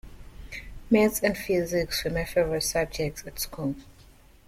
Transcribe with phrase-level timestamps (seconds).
[0.89, 3.75] Maths and physics were my favourite subjects at school